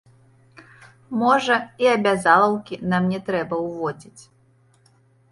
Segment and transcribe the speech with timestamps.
[1.23, 4.23] Можа, і абязалаўкі нам не трэба ўводзіць.